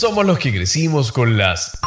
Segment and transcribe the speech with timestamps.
[0.00, 1.78] somos los que crecimos con las...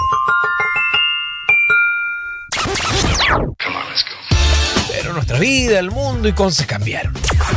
[4.88, 7.12] Pero nuestra vida, el mundo y Conce cambiaron.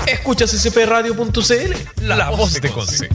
[0.06, 3.10] Escuchas spradio.cl, la, voz de Conce.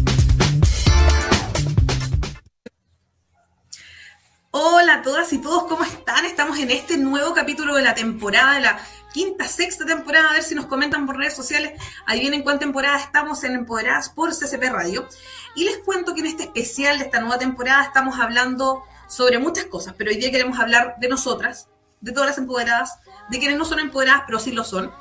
[4.51, 6.25] Hola a todas y todos, ¿cómo están?
[6.25, 8.79] Estamos en este nuevo capítulo de la temporada, de la
[9.13, 10.29] quinta, sexta temporada.
[10.29, 11.73] A ver si nos comentan por redes sociales.
[12.05, 15.07] Ahí vienen cuál temporada estamos en Empoderadas por CCP Radio.
[15.55, 19.65] Y les cuento que en este especial de esta nueva temporada estamos hablando sobre muchas
[19.65, 21.67] cosas, pero hoy día queremos hablar de nosotras,
[21.99, 24.91] de todas las empoderadas, de quienes no son empoderadas, pero sí lo son.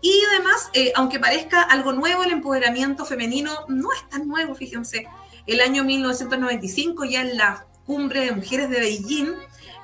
[0.00, 5.06] Y además, eh, aunque parezca algo nuevo, el empoderamiento femenino no es tan nuevo, fíjense.
[5.46, 9.34] El año 1995, ya en la cumbre de mujeres de Beijing,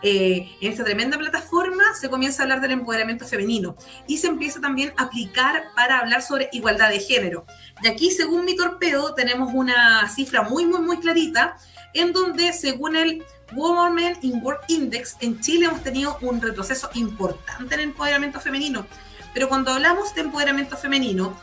[0.03, 3.77] eh, en esta tremenda plataforma se comienza a hablar del empoderamiento femenino
[4.07, 7.47] y se empieza también a aplicar para hablar sobre igualdad de género.
[7.83, 11.57] Y aquí, según mi torpedo, tenemos una cifra muy, muy, muy clarita,
[11.95, 17.75] en donde, según el Women in Work Index, en Chile hemos tenido un retroceso importante
[17.75, 18.87] en el empoderamiento femenino.
[19.33, 21.37] Pero cuando hablamos de empoderamiento femenino,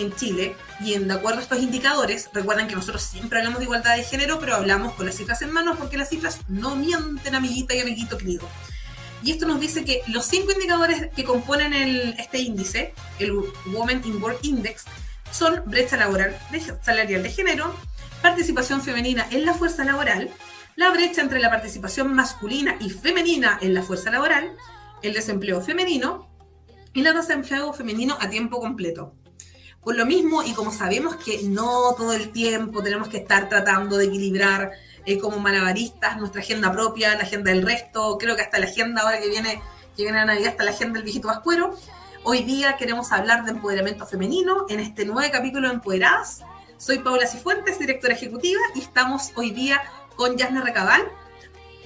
[0.00, 3.64] en Chile y en de acuerdo a estos indicadores, recuerden que nosotros siempre hablamos de
[3.64, 7.34] igualdad de género, pero hablamos con las cifras en mano porque las cifras no mienten,
[7.34, 8.48] amiguita y amiguito querido.
[9.22, 13.32] Y esto nos dice que los cinco indicadores que componen el, este índice, el
[13.66, 14.84] Women in Work Index,
[15.30, 16.36] son brecha laboral
[16.82, 17.74] salarial de género,
[18.22, 20.30] participación femenina en la fuerza laboral,
[20.76, 24.56] la brecha entre la participación masculina y femenina en la fuerza laboral,
[25.02, 26.30] el desempleo femenino
[26.94, 29.14] y la desempleo femenino a tiempo completo.
[29.82, 33.96] Por lo mismo, y como sabemos que no todo el tiempo tenemos que estar tratando
[33.96, 34.72] de equilibrar
[35.06, 39.00] eh, como malabaristas nuestra agenda propia, la agenda del resto, creo que hasta la agenda
[39.00, 39.62] ahora que viene,
[39.96, 41.74] que viene la Navidad, hasta la agenda del viejito vascuero,
[42.24, 46.42] hoy día queremos hablar de empoderamiento femenino en este nuevo capítulo de Empoderadas.
[46.76, 49.80] Soy Paula Cifuentes, directora ejecutiva, y estamos hoy día
[50.14, 51.08] con Yasna Recabal,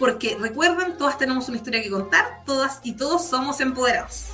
[0.01, 4.34] porque recuerden, todas tenemos una historia que contar, todas y todos somos empoderados.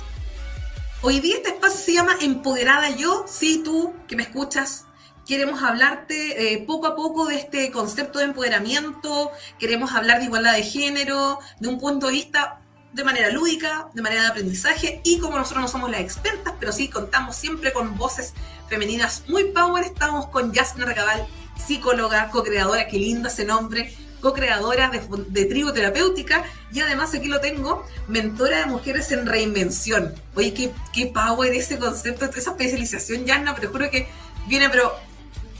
[1.03, 3.25] Hoy día este espacio se llama Empoderada Yo.
[3.27, 4.85] Sí, tú que me escuchas,
[5.25, 10.53] queremos hablarte eh, poco a poco de este concepto de empoderamiento, queremos hablar de igualdad
[10.53, 12.61] de género, de un punto de vista
[12.93, 16.71] de manera lúdica, de manera de aprendizaje y como nosotros no somos las expertas, pero
[16.71, 18.35] sí contamos siempre con voces
[18.69, 21.25] femeninas muy power, estamos con Jasna Recabal,
[21.65, 27.41] psicóloga, co-creadora, qué lindo ese nombre, co-creadora de, de, Tribu Terapéutica y además aquí lo
[27.41, 30.13] tengo, mentora de mujeres en reinvención.
[30.35, 34.07] Oye, qué, qué power ese concepto, esa especialización, Yanna, pero juro que
[34.47, 34.93] viene, pero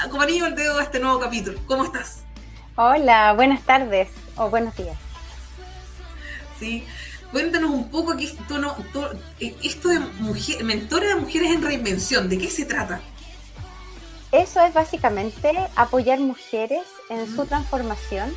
[0.10, 1.60] como anillo el dedo a este nuevo capítulo.
[1.66, 2.24] ¿Cómo estás?
[2.76, 4.98] Hola, buenas tardes o buenos días.
[6.60, 6.86] Sí,
[7.32, 8.76] cuéntanos un poco aquí, tú no,
[9.40, 13.02] eh, esto de mujer, mentora de mujeres en reinvención, ¿de qué se trata?
[14.32, 18.34] Eso es básicamente apoyar mujeres en su transformación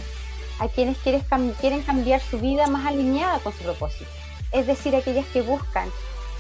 [0.58, 4.10] a quienes quieren cambiar su vida más alineada con su propósito.
[4.50, 5.88] Es decir, aquellas que buscan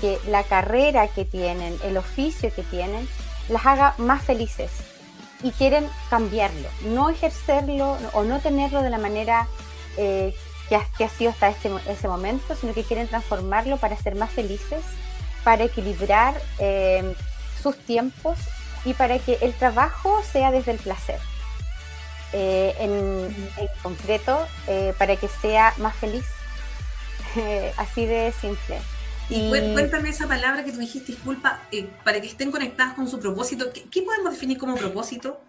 [0.00, 3.08] que la carrera que tienen, el oficio que tienen,
[3.48, 4.70] las haga más felices
[5.42, 9.46] y quieren cambiarlo, no ejercerlo o no tenerlo de la manera
[9.96, 10.34] eh,
[10.68, 14.82] que, ha, sido hasta este, ese momento, sino que quieren transformarlo para ser más felices,
[15.44, 17.14] para equilibrar eh,
[17.62, 18.38] sus tiempos
[18.84, 21.18] y para que el trabajo sea desde el placer.
[22.32, 23.34] Eh, en,
[23.82, 26.24] concreto, eh, para que sea más feliz.
[27.76, 28.78] así de simple.
[29.30, 33.18] Y, cuéntame esa palabra que tú dijiste, disculpa, eh, para que estén conectadas con su
[33.18, 33.66] propósito.
[33.72, 35.40] ¿Qué, podemos definir como propósito?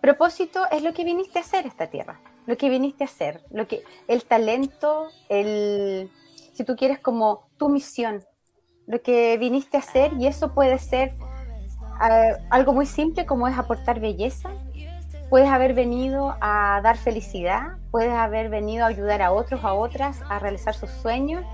[0.00, 3.66] Propósito es lo que viniste a hacer esta tierra, lo que viniste a hacer, lo
[3.66, 6.10] que, el talento, el,
[6.54, 8.24] si tú quieres como tu misión,
[8.86, 11.12] lo que viniste a hacer y eso puede ser
[12.00, 14.50] algo muy simple como es aportar belleza.
[15.28, 20.20] Puedes haber venido a dar felicidad, puedes haber venido a ayudar a otros, a otras,
[20.28, 21.44] a realizar sus sueños.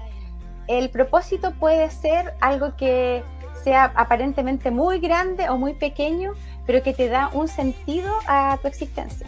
[0.67, 3.23] El propósito puede ser algo que
[3.63, 6.33] sea aparentemente muy grande o muy pequeño,
[6.67, 9.27] pero que te da un sentido a tu existencia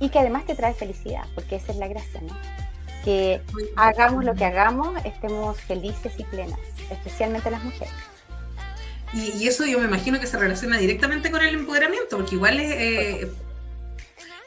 [0.00, 2.34] y que además te trae felicidad, porque esa es la gracia, ¿no?
[3.04, 3.42] Que
[3.76, 6.58] hagamos lo que hagamos, estemos felices y plenas,
[6.90, 8.13] especialmente las mujeres.
[9.12, 12.72] Y, eso yo me imagino que se relaciona directamente con el empoderamiento, porque igual es...
[12.72, 13.32] Eh,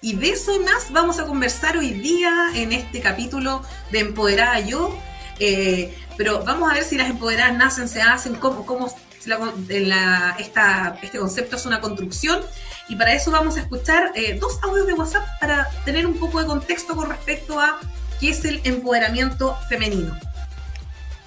[0.01, 4.59] y de eso y más vamos a conversar hoy día en este capítulo de Empoderada
[4.59, 4.97] Yo.
[5.39, 8.93] Eh, pero vamos a ver si las empoderadas nacen, se hacen, cómo, cómo
[9.25, 12.41] la, esta, este concepto es una construcción.
[12.89, 16.39] Y para eso vamos a escuchar eh, dos audios de WhatsApp para tener un poco
[16.39, 17.79] de contexto con respecto a
[18.19, 20.17] qué es el empoderamiento femenino.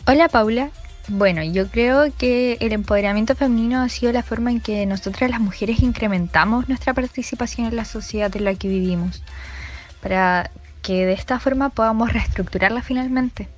[0.07, 0.71] Hola Paula,
[1.11, 5.41] bueno, yo creo que el empoderamiento femenino ha sido la forma en que nosotras las
[5.41, 9.23] mujeres incrementamos nuestra participación en la sociedad en la que vivimos.
[10.01, 10.51] para
[10.83, 13.49] que de esta forma podamos reestructurarla finalmente.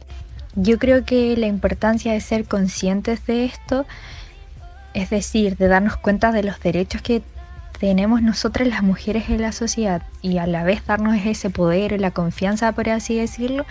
[0.56, 3.86] Yo creo que la importancia de ser conscientes de esto,
[4.92, 7.22] es decir, de darnos cuenta de los derechos que
[7.78, 12.10] tenemos nosotras las mujeres en la sociedad y a la vez darnos ese poder, la
[12.10, 13.66] confianza, por así decirlo,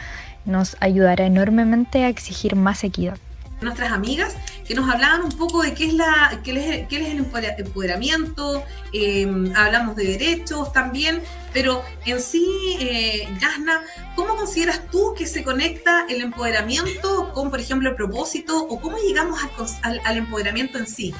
[0.45, 3.17] nos ayudará enormemente a exigir más equidad
[3.61, 4.35] nuestras amigas
[4.67, 9.95] que nos hablaban un poco de qué es, la, qué es, el empoderamiento, em, hablamos
[9.95, 11.21] de derechos también,
[11.53, 13.27] pero en sí, eh,
[14.15, 18.97] ¿cómo consideras tú que se conecta el empoderamiento con, por ejemplo, el propósito o cómo
[18.97, 19.39] llegamos
[19.83, 21.13] al, empoderamiento en sí?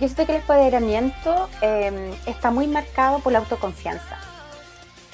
[0.00, 4.18] Yo sé que el empoderamiento em, está muy marcado por la autoconfianza.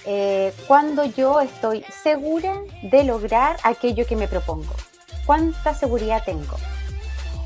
[0.06, 4.74] Eh, cuando yo estoy segura de lograr aquello que me propongo
[5.26, 6.56] cuánta seguridad tengo.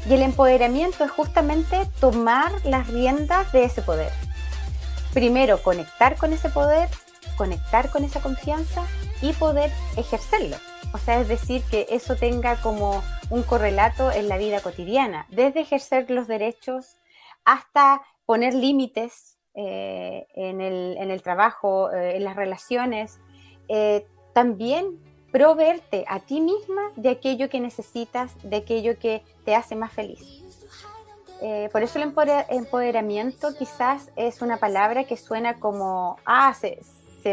[0.08, 4.12] Y el empoderamiento es justamente tomar las riendas de ese poder.
[5.12, 6.88] Primero, conectar con ese poder,
[7.36, 8.82] conectar con esa confianza
[9.20, 10.56] y poder ejercerlo.
[10.92, 15.60] O sea, es decir, que eso tenga como un correlato en la vida cotidiana, desde
[15.60, 16.96] ejercer los derechos
[17.44, 23.20] hasta poner límites eh, en, el, trabajo, eh, en las relaciones.
[23.68, 24.98] Eh, también
[25.30, 30.20] proveerte a ti misma de aquello que necesitas, de aquello que te hace más feliz.
[31.40, 32.12] Eh, por eso el
[32.48, 36.80] empoderamiento quizás es una palabra que suena como, ah, se,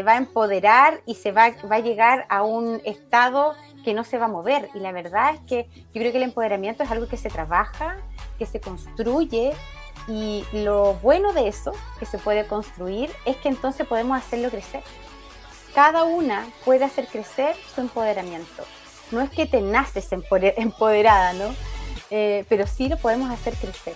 [0.02, 4.18] va a empoderar y se va, va a llegar a un estado que no se
[4.18, 4.68] va a mover.
[4.74, 7.96] Y la verdad es que yo creo que el empoderamiento es algo que se trabaja,
[8.38, 9.54] que se construye
[10.06, 14.82] y lo bueno de eso, que se puede construir, es que entonces podemos hacerlo crecer
[15.76, 18.64] cada una puede hacer crecer su empoderamiento.
[19.10, 20.08] No es que te naces
[20.56, 21.54] empoderada, ¿no?
[22.10, 23.92] Eh, pero sí lo podemos hacer crecer.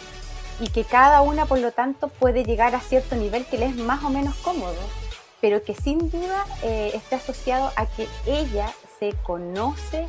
[0.60, 3.76] Y que cada una, por lo tanto, puede llegar a cierto nivel que le es
[3.76, 4.76] más o menos cómodo,
[5.40, 10.06] pero que sin duda eh, está asociado a que ella se conoce,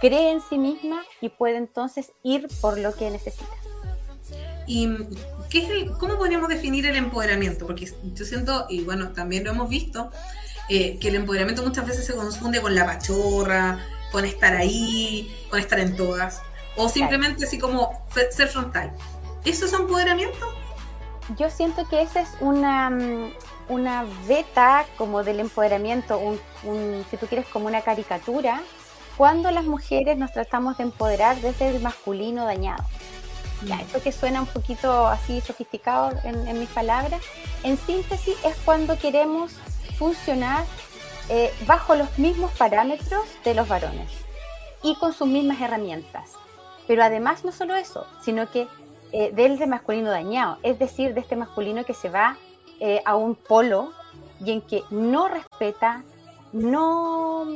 [0.00, 3.56] cree en sí misma y puede entonces ir por lo que necesita.
[4.68, 4.86] ¿Y
[5.98, 7.66] cómo podríamos definir el empoderamiento?
[7.66, 10.12] Porque yo siento, y bueno, también lo hemos visto,
[10.68, 13.78] eh, que el empoderamiento muchas veces se confunde con la pachorra,
[14.12, 16.42] con estar ahí, con estar en todas,
[16.76, 18.92] o simplemente así como ser frontal.
[19.44, 20.54] ¿Eso es empoderamiento?
[21.36, 23.32] Yo siento que esa es una, mm,
[23.68, 28.60] una beta como del empoderamiento, un, si tú quieres como una caricatura,
[29.16, 32.84] cuando las mujeres nos tratamos de empoderar desde el masculino dañado.
[33.66, 33.80] Ya, mm.
[33.80, 37.20] esto que suena un poquito así sofisticado en, en mis palabras,
[37.62, 39.52] en síntesis es cuando queremos
[39.98, 40.64] funcionar
[41.28, 44.10] eh, bajo los mismos parámetros de los varones
[44.82, 46.30] y con sus mismas herramientas.
[46.86, 48.66] Pero además no solo eso, sino que
[49.12, 52.36] eh, del de masculino dañado, es decir, de este masculino que se va
[52.80, 53.92] eh, a un polo
[54.44, 56.04] y en que no respeta,
[56.52, 57.46] no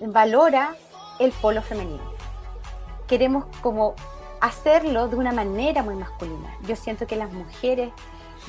[0.00, 0.76] valora
[1.18, 2.12] el polo femenino.
[3.08, 3.94] Queremos como
[4.40, 6.54] hacerlo de una manera muy masculina.
[6.62, 7.92] Yo siento que las mujeres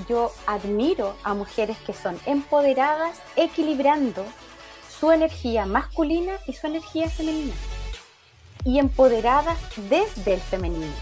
[0.08, 4.26] yo admiro a mujeres que son empoderadas, equilibrando
[5.00, 7.54] su energía masculina y su energía femenina.
[8.64, 9.58] Y empoderadas
[9.90, 10.94] desde el femenino.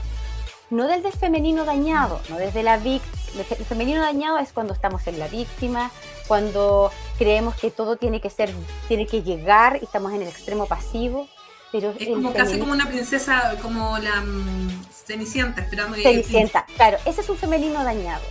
[0.69, 3.43] No desde el femenino dañado, no desde la víctima.
[3.49, 5.91] El femenino dañado es cuando estamos en la víctima,
[6.27, 8.53] cuando creemos que todo tiene que ser,
[8.87, 11.27] tiene que llegar y estamos en el extremo pasivo.
[11.71, 16.97] Pero es como casi como una princesa, como la mm, Cenicienta, esperando que Cenicienta, claro,
[17.05, 18.23] ese es un femenino dañado.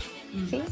[0.48, 0.62] ¿Sí?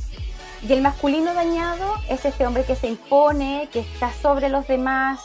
[0.67, 5.21] Y el masculino dañado es este hombre que se impone, que está sobre los demás,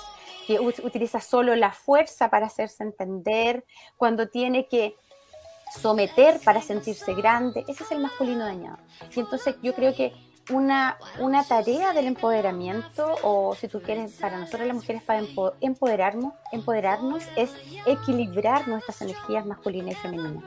[0.45, 3.65] que utiliza solo la fuerza para hacerse entender,
[3.97, 4.95] cuando tiene que
[5.79, 8.77] someter para sentirse grande, ese es el masculino dañado.
[9.15, 10.13] Y entonces yo creo que
[10.51, 15.23] una, una tarea del empoderamiento, o si tú quieres, para nosotros las mujeres, para
[15.61, 17.51] empoderarnos, empoderarnos es
[17.85, 20.43] equilibrar nuestras energías masculinas y femeninas.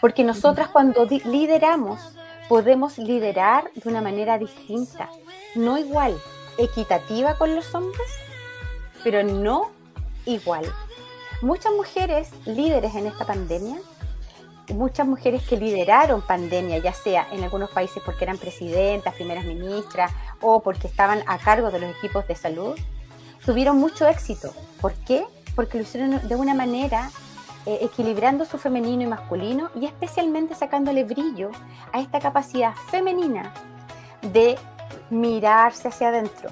[0.00, 2.16] Porque nosotras cuando lideramos
[2.50, 5.08] podemos liderar de una manera distinta,
[5.54, 6.20] no igual,
[6.58, 8.08] equitativa con los hombres,
[9.04, 9.70] pero no
[10.26, 10.64] igual.
[11.42, 13.76] Muchas mujeres líderes en esta pandemia,
[14.74, 20.10] muchas mujeres que lideraron pandemia, ya sea en algunos países porque eran presidentas, primeras ministras
[20.40, 22.76] o porque estaban a cargo de los equipos de salud,
[23.46, 24.52] tuvieron mucho éxito.
[24.80, 25.24] ¿Por qué?
[25.54, 27.12] Porque lo hicieron de una manera
[27.66, 31.50] eh, equilibrando su femenino y masculino y especialmente sacándole brillo
[31.92, 33.52] a esta capacidad femenina
[34.32, 34.58] de
[35.10, 36.50] mirarse hacia adentro.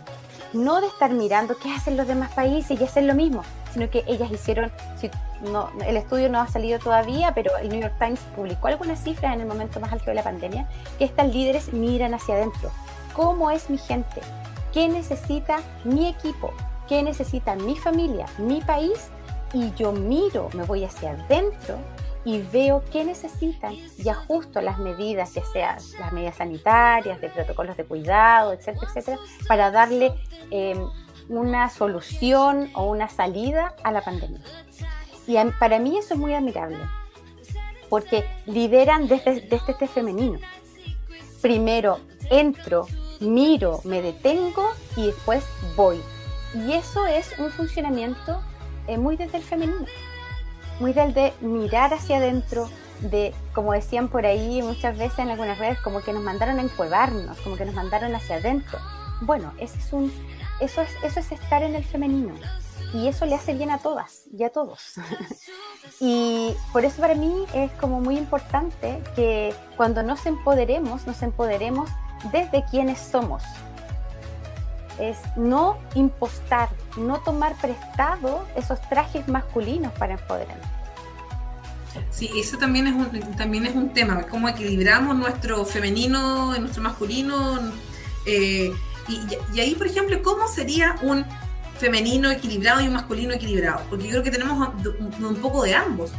[0.52, 4.04] No de estar mirando qué hacen los demás países y hacer lo mismo, sino que
[4.06, 5.10] ellas hicieron, si
[5.52, 9.34] no, el estudio no ha salido todavía, pero el New York Times publicó algunas cifras
[9.34, 10.66] en el momento más alto de la pandemia,
[10.98, 12.70] que estas líderes miran hacia adentro.
[13.14, 14.22] ¿Cómo es mi gente?
[14.72, 16.52] qué necesita mi equipo,
[16.88, 19.08] qué necesita mi familia, mi país,
[19.52, 21.78] y yo miro, me voy hacia adentro
[22.24, 27.76] y veo qué necesitan y ajusto las medidas, ya sea las medidas sanitarias, de protocolos
[27.76, 30.12] de cuidado, etcétera, etcétera, para darle
[30.50, 30.78] em,
[31.28, 34.40] una solución o una salida a la pandemia.
[35.26, 36.78] Y para mí eso es muy admirable,
[37.88, 40.38] porque lideran desde, desde este femenino.
[41.40, 42.00] Primero
[42.30, 42.86] entro,
[43.20, 45.44] miro, me detengo y después
[45.76, 46.00] voy.
[46.54, 48.42] Y eso es un funcionamiento
[48.88, 49.86] eh, muy desde el femenino,
[50.80, 52.68] muy del de mirar hacia adentro,
[53.00, 56.62] de, como decían por ahí muchas veces en algunas redes, como que nos mandaron a
[56.62, 58.78] encuevarnos, como que nos mandaron hacia adentro.
[59.20, 60.12] Bueno, ese es un,
[60.60, 62.34] eso, es, eso es estar en el femenino.
[62.94, 64.94] Y eso le hace bien a todas y a todos.
[66.00, 71.90] y por eso para mí es como muy importante que cuando nos empoderemos, nos empoderemos
[72.32, 73.42] desde quienes somos.
[74.98, 80.66] Es no impostar, no tomar prestado esos trajes masculinos para empoderarnos.
[82.10, 87.58] Sí, eso también es un, también es un tema, cómo equilibramos nuestro femenino, nuestro masculino.
[88.26, 88.72] Eh,
[89.08, 91.24] y, ahí, por ejemplo, ¿cómo sería un
[91.78, 93.82] femenino equilibrado y un masculino equilibrado?
[93.88, 94.68] Porque yo creo que tenemos
[95.20, 96.10] un, poco de ambos.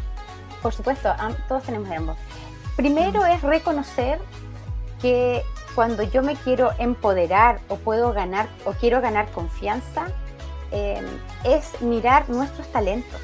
[0.61, 1.13] Por supuesto,
[1.47, 2.17] todos tenemos de ambos.
[2.75, 4.19] Primero es reconocer
[5.01, 5.43] que
[5.79, 10.07] cuando yo me quiero empoderar o puedo ganar o quiero ganar confianza,
[10.71, 11.05] em,
[11.45, 13.21] es mirar nuestros talentos.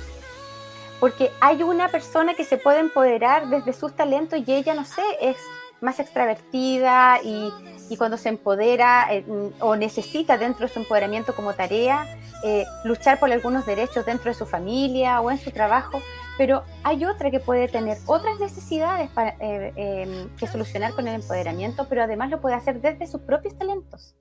[1.01, 5.01] Porque hay una persona que se puede empoderar desde sus talentos y ella, no sé,
[5.19, 5.35] es
[5.81, 7.51] más extravertida y,
[7.89, 9.25] y cuando se empodera eh,
[9.59, 12.05] o necesita dentro de su empoderamiento como tarea
[12.43, 16.01] eh, luchar por algunos derechos dentro de su familia o en su trabajo,
[16.37, 21.15] pero hay otra que puede tener otras necesidades para, eh, em, que solucionar con el
[21.15, 24.15] empoderamiento, pero además lo puede hacer desde sus propios talentos.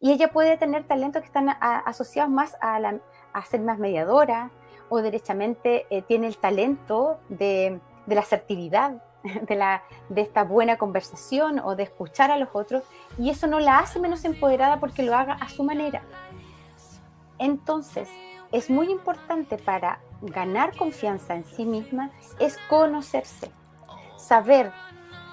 [0.00, 3.00] Y ella puede tener talentos que están asociados más a, la,
[3.32, 4.50] a, ser más mediadora
[4.88, 9.02] o derechamente tiene el talento de, de la asertividad,
[9.48, 12.84] de, la, de esta buena conversación o de escuchar a los otros,
[13.18, 16.02] y eso no la hace menos empoderada porque lo haga a su manera.
[17.38, 18.08] Entonces,
[18.52, 23.50] es muy importante para ganar confianza en sí misma, es conocerse,
[24.16, 24.72] saber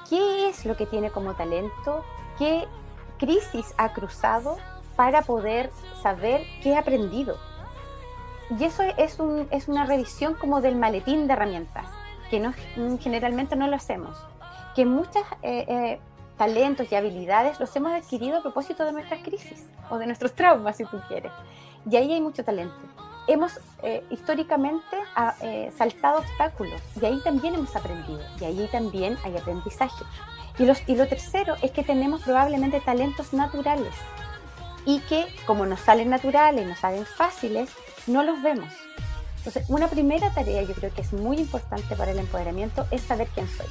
[0.09, 2.03] qué es lo que tiene como talento,
[2.37, 2.67] qué
[3.19, 4.57] crisis ha cruzado
[4.95, 5.69] para poder
[6.01, 7.37] saber qué ha aprendido.
[8.57, 11.85] Y eso es, un, es una revisión como del maletín de herramientas
[12.31, 12.53] que no,
[12.99, 14.17] generalmente no lo hacemos,
[14.73, 15.99] que muchos eh, eh,
[16.37, 20.77] talentos y habilidades los hemos adquirido a propósito de nuestras crisis o de nuestros traumas,
[20.77, 21.31] si tú quieres.
[21.87, 22.73] Y ahí hay mucho talento.
[23.27, 25.35] Hemos eh, históricamente ah,
[25.77, 30.03] saltado obstáculos y ahí también hemos aprendido y ahí también hay aprendizaje.
[30.57, 33.93] Y, y lo tercero es que tenemos probablemente talentos naturales
[34.85, 37.69] y que como nos salen naturales, nos salen fáciles,
[38.07, 38.73] no los vemos
[39.43, 43.27] entonces, una primera tarea yo creo que es muy importante para el empoderamiento es saber
[43.33, 43.65] quién soy.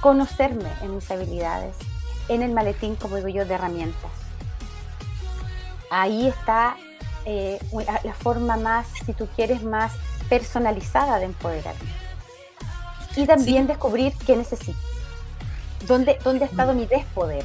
[0.00, 1.76] Conocerme en mis habilidades,
[2.28, 4.10] en el maletín, como digo yo, de herramientas.
[5.90, 6.78] Ahí está
[7.26, 7.58] eh,
[8.04, 9.92] la forma más, si tú quieres, más
[10.30, 11.90] personalizada de empoderarme.
[13.16, 14.78] Y también descubrir qué necesito.
[15.86, 17.44] ¿Dónde, ¿Dónde ha estado mi despoder?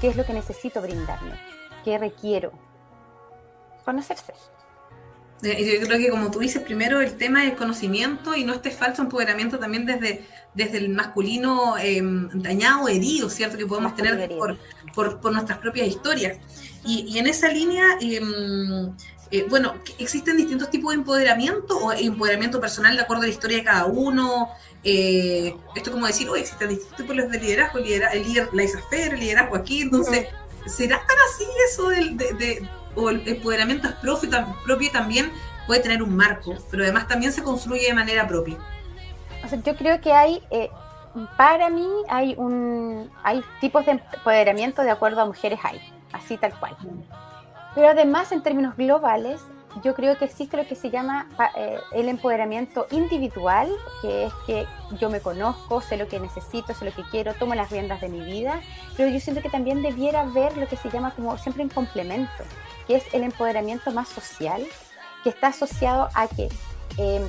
[0.00, 1.34] ¿Qué es lo que necesito brindarme?
[1.82, 2.52] ¿Qué requiero?
[3.84, 4.32] Conocerse.
[5.42, 8.70] Eh, yo creo que como tú dices, primero el tema del conocimiento y no este
[8.70, 12.00] falso empoderamiento también desde, desde el masculino eh,
[12.34, 13.58] dañado, herido, ¿cierto?
[13.58, 14.28] Que podemos tener
[14.94, 16.38] por, por, nuestras propias historias.
[16.86, 18.94] Y, en esa línea, em,
[19.30, 23.58] eh, bueno, existen distintos tipos de empoderamiento o empoderamiento personal de acuerdo a la historia
[23.58, 24.50] de cada uno.
[24.82, 28.96] Eh, esto como decir, oye, existen distintos tipos de liderazgo, el, liderazgo, el líder, la
[28.96, 30.26] el liderazgo aquí, entonces,
[30.66, 34.30] ¿será tan así eso del, de o el empoderamiento es propio,
[34.64, 35.32] propio también
[35.66, 38.56] puede tener un marco, pero además también se construye de manera propia.
[39.44, 40.70] O sea, yo creo que hay, eh,
[41.36, 45.80] para mí hay un, hay tipos de empoderamiento de acuerdo a mujeres hay,
[46.12, 46.76] así tal cual.
[47.74, 49.40] Pero además en términos globales,
[49.82, 53.68] yo creo que existe lo que se llama eh, el empoderamiento individual,
[54.00, 54.66] que es que
[55.00, 58.08] yo me conozco, sé lo que necesito, sé lo que quiero, tomo las riendas de
[58.08, 58.60] mi vida,
[58.96, 62.44] pero yo siento que también debiera ver lo que se llama como siempre un complemento,
[62.86, 64.64] que es el empoderamiento más social,
[65.22, 66.48] que está asociado a que
[66.96, 67.22] em,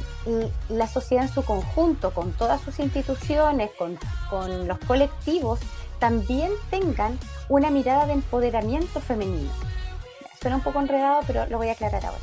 [0.69, 3.97] la sociedad en su conjunto, con todas sus instituciones, con,
[4.29, 5.59] con los colectivos,
[5.99, 7.17] también tengan
[7.49, 9.51] una mirada de empoderamiento femenino.
[10.41, 12.19] Suena un poco enredado, pero lo voy a aclarar ahora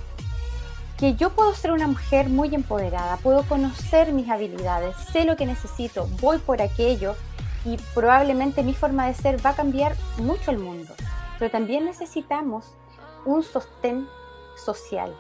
[1.03, 5.47] que yo puedo ser una mujer muy empoderada, puedo conocer mis habilidades, sé lo que
[5.47, 7.17] necesito, voy por aquello
[7.65, 10.95] y probablemente mi forma de ser va a cambiar mucho el mundo.
[11.41, 12.67] pero también necesitamos
[13.25, 14.09] un sostén
[14.57, 15.15] social,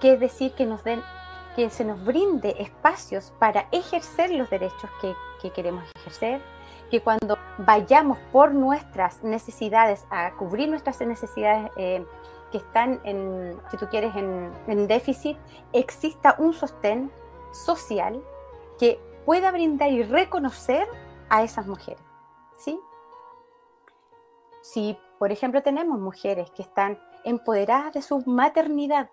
[0.00, 1.02] que es decir, que nos den,
[1.54, 5.14] que se nos brinde espacios para ejercer los derechos que,
[5.50, 6.42] queremos ejercer,
[6.90, 12.04] que cuando vayamos por nuestras necesidades a cubrir nuestras necesidades eh,
[12.50, 15.36] que están en, si tú quieres, en, déficit,
[15.72, 17.12] exista un sostén
[17.52, 18.20] social
[18.78, 20.86] que pueda brindar y reconocer
[21.28, 22.02] a esas mujeres.
[22.56, 22.80] ¿sí?
[24.62, 29.10] Si, por ejemplo, tenemos mujeres que están empoderadas de su maternidad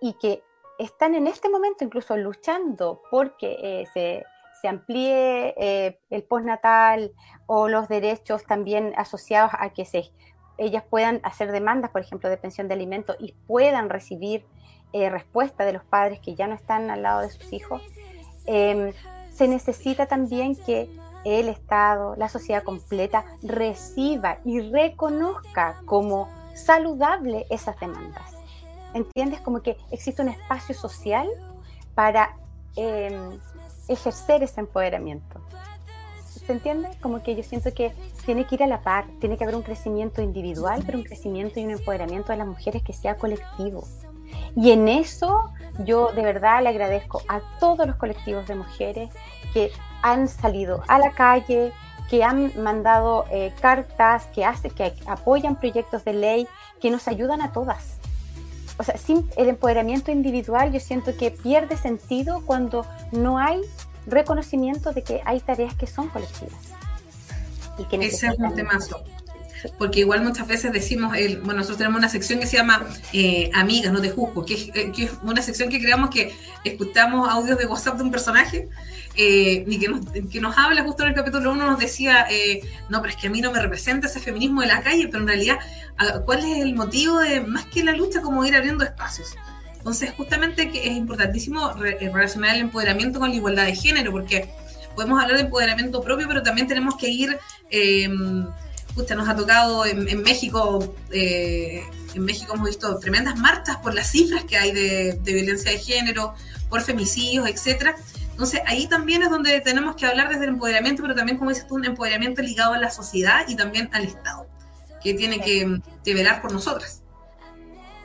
[0.00, 0.42] y que
[0.78, 4.24] están en este momento incluso luchando porque eh, se,
[4.60, 7.12] se, amplíe eh, el postnatal
[7.46, 10.10] o los derechos también asociados a que se,
[10.58, 14.44] ellas puedan hacer demandas, por ejemplo, de pensión de alimentos y puedan recibir
[14.92, 17.82] eh, respuesta de los padres que ya no están al lado de sus hijos,
[18.46, 18.92] em,
[19.30, 20.88] se necesita también que
[21.24, 28.32] el Estado, la sociedad completa, reciba y reconozca como saludable esas demandas.
[28.94, 29.40] ¿Entiendes?
[29.40, 31.28] Como que existe un espacio social
[31.94, 32.36] para
[32.76, 33.38] em,
[33.88, 35.40] ejercer ese empoderamiento.
[36.48, 36.88] ¿Se entiende?
[37.02, 37.92] Como que yo siento que
[38.24, 41.60] tiene que ir a la par, tiene que haber un crecimiento individual, pero un crecimiento
[41.60, 43.84] y un empoderamiento de las mujeres que sea colectivo.
[44.56, 45.50] Y en eso
[45.84, 49.10] yo de verdad le agradezco a todos los colectivos de mujeres
[49.52, 49.70] que
[50.02, 51.72] han salido a la calle,
[52.08, 56.48] que han mandado eh, cartas, que, hace, que apoyan proyectos de ley,
[56.80, 57.96] que nos ayudan a todas.
[58.78, 63.60] O sea, sin el empoderamiento individual yo siento que pierde sentido cuando no hay
[64.06, 66.58] reconocimiento de que hay tareas que son colectivas.
[67.78, 69.04] Y que Ese es un temazo
[69.76, 73.50] porque igual muchas veces decimos, el, bueno, nosotros tenemos una sección que se llama eh,
[73.54, 76.32] Amigas, no te juzgo, que es, eh, que es, una sección que creamos que
[76.64, 78.68] escuchamos audios de WhatsApp de un personaje
[79.18, 82.26] eh, y que nos, que nos, habla justo en el capítulo 1, nos decía,
[82.88, 85.18] no, pero es que a mí no me representa ese feminismo de la calle, pero
[85.22, 85.58] en realidad,
[86.24, 89.34] ¿cuál es el motivo de, más que la lucha, como ir abriendo espacios?
[89.76, 94.50] Entonces, justamente que es importantísimo relacionar el empoderamiento con la igualdad de género, porque
[94.94, 97.38] podemos hablar de empoderamiento propio, pero también tenemos que ir
[99.14, 101.82] nos ha tocado en, México, eh,
[102.14, 106.34] en México hemos visto tremendas marchas por las cifras que hay de, violencia de género,
[106.68, 107.96] por femicidios, etcétera.
[108.38, 111.66] Entonces ahí también es donde tenemos que hablar desde el empoderamiento, pero también, como dices
[111.66, 114.46] tú, un empoderamiento ligado a la sociedad y también al Estado,
[115.02, 115.80] que tiene que,
[116.14, 117.02] velar por nosotras.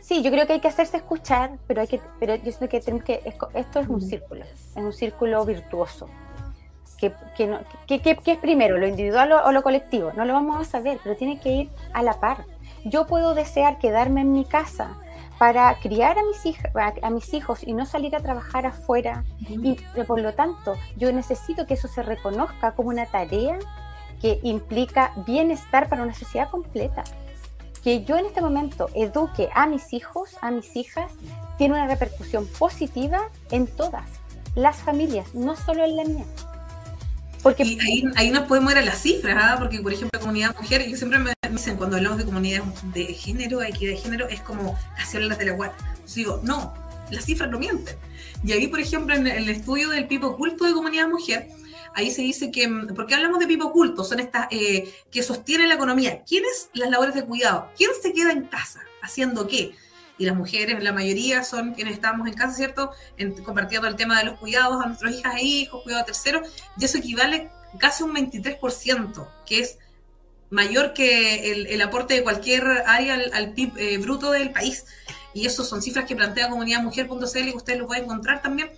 [0.02, 2.80] Sí, yo creo que hay que hacerse escuchar, pero hay que, pero yo sé que
[2.80, 3.22] tenemos que,
[3.54, 6.10] esto es un círculo, es un círculo virtuoso
[7.36, 10.12] ¿Qué, es primero, lo individual o, lo colectivo?
[10.16, 12.46] No lo vamos a saber, pero tiene que ir a la par.
[12.86, 14.98] Yo puedo desear quedarme en mi casa
[15.38, 16.58] para criar a mis,
[17.02, 19.24] a, mis hijos y no salir a trabajar afuera.
[19.50, 19.76] Y
[20.08, 23.60] por lo tanto, yo necesito que eso se reconozca como una tarea
[24.22, 27.04] que implica bienestar para una sociedad completa.
[27.84, 31.12] Que yo en este momento eduque a mis hijos, a mis hijas,
[31.58, 34.10] tiene una repercusión positiva en todas
[34.56, 36.26] las familias, no solo en la mía.
[37.44, 39.56] Porque y ahí, ahí nos podemos ir a las cifras, ¿ah?
[39.60, 43.62] porque por ejemplo, comunidad mujer, yo siempre me dicen cuando hablamos de comunidad de género,
[43.62, 45.76] equidad de género, es como casi hablar de la guata.
[46.08, 46.74] Yo digo, no,
[47.12, 47.96] las cifras no mienten.
[48.46, 51.50] Y ahí, por ejemplo, en el estudio del pipo oculto de comunidad mujer,
[51.96, 54.06] ahí se dice que, ¿por qué hablamos de pipo oculto?
[54.06, 56.24] Son estas eh, que sostienen la economía.
[56.24, 57.70] ¿Quiénes las labores de cuidado?
[57.78, 58.80] ¿Quién se queda en casa?
[59.02, 59.76] ¿Haciendo qué?
[60.18, 62.92] Y las mujeres, la mayoría son quienes estamos en casa, ¿cierto?
[63.44, 66.42] compartiendo el tema de los cuidados a nuestros hijas e hijos, cuidado tercero,
[66.78, 67.50] y eso equivale
[67.80, 69.80] casi un 23%, que es
[70.50, 74.86] mayor que el, aporte de cualquier área al, PIB eh, bruto del país.
[75.34, 78.70] Y eso son cifras que plantea comunidadmujer.cl y ustedes lo pueden encontrar también.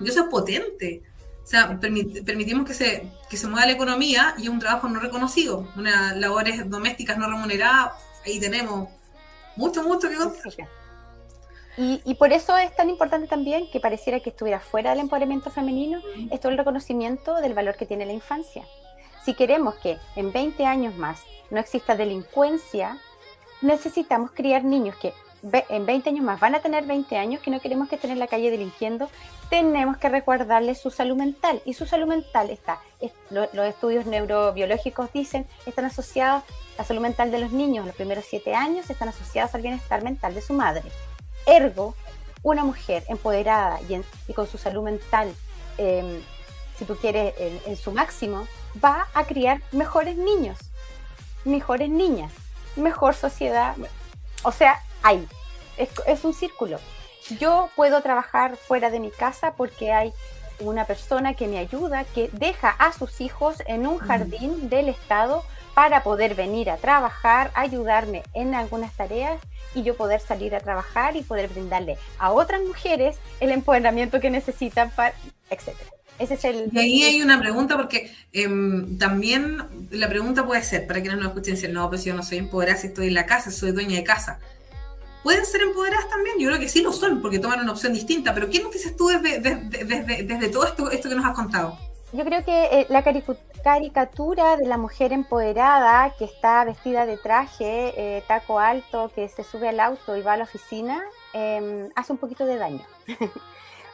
[0.00, 1.02] Y eso es potente.
[1.44, 5.68] O sea, permitimos que se, que se mueva la economía y un trabajo no reconocido,
[5.76, 7.92] unas labores domésticas no remuneradas,
[8.24, 8.88] ahí tenemos
[9.60, 10.66] mucho, mucho que.
[11.76, 15.50] Y, y, por eso es tan importante también que pareciera que estuviera fuera del empoderamiento
[15.50, 18.64] femenino, es el reconocimiento del valor que tiene la infancia.
[19.24, 21.20] Si queremos que en 20 años más
[21.50, 22.98] no exista delincuencia,
[23.62, 27.60] necesitamos criar niños que en 20 años más van a tener 20 años, que no
[27.60, 29.08] queremos que estén en la calle delinquiendo,
[29.48, 31.62] tenemos que recordarles su salud mental.
[31.64, 32.80] Y su salud mental está,
[33.30, 36.44] los estudios neurobiológicos dicen, están asociados,
[36.78, 40.34] la salud mental de los niños los primeros 7 años están asociados al bienestar mental
[40.34, 40.84] de su madre.
[41.46, 41.94] Ergo,
[42.42, 43.80] una mujer empoderada
[44.28, 45.34] y, con su salud mental,
[45.78, 46.20] em,
[46.76, 48.46] si tú quieres, en, su máximo,
[48.82, 50.58] va a criar mejores niños,
[51.44, 52.32] mejores niñas,
[52.76, 53.76] mejor sociedad.
[54.42, 55.26] O sea, ahí,
[55.76, 56.78] es un círculo.
[57.38, 60.12] Yo puedo trabajar fuera de mi casa porque hay
[60.60, 65.42] una persona que me ayuda, que deja a sus hijos en un jardín del Estado
[65.74, 69.40] para poder venir a trabajar, ayudarme en algunas tareas
[69.74, 74.30] y yo poder salir a trabajar y poder brindarle a otras mujeres el empoderamiento que
[74.30, 75.14] necesitan, para,
[75.48, 75.68] etc.
[76.18, 76.68] Ese es el...
[76.72, 81.28] Y ahí hay una pregunta porque em, también la pregunta puede ser, para quienes no
[81.28, 83.96] escuchen, decir, no, pues yo no soy empoderada si estoy en la casa, soy dueña
[83.96, 84.38] de casa.
[85.22, 86.38] ¿Pueden ser empoderadas también?
[86.38, 88.96] Yo creo que sí lo son, porque toman una opción distinta, pero ¿qué nos dices
[88.96, 91.78] tú desde, todo esto, esto que nos has contado?
[92.12, 93.04] Yo creo que eh, la
[93.62, 99.44] caricatura de la mujer empoderada que está vestida de traje, eh, taco alto, que se
[99.44, 101.02] sube al auto y va a la oficina,
[101.32, 102.84] em, hace un poquito de daño.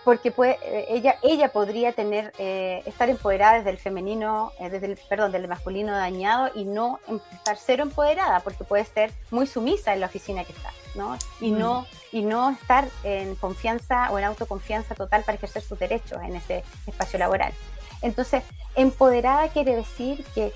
[0.06, 5.32] Porque puede, eh, ella, ella podría tener, estar empoderada desde el femenino, desde el, perdón,
[5.32, 7.00] del masculino dañado y no
[7.32, 11.18] estar cero empoderada, porque puede ser muy sumisa en la oficina que está, ¿no?
[11.40, 11.58] Y, mm.
[11.58, 16.36] no, y no estar en confianza o en autoconfianza total para ejercer sus derechos en
[16.36, 17.52] ese espacio laboral.
[18.00, 18.44] Entonces,
[18.76, 20.52] empoderada quiere decir que